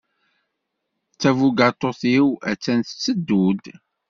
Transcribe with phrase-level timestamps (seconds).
[1.19, 3.63] Tabugaṭut-iw attan tetteddu-d.